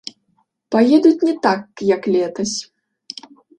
Паедуць 0.75 1.25
не 1.29 1.35
так 1.45 1.85
як 1.93 2.11
летась. 2.17 2.57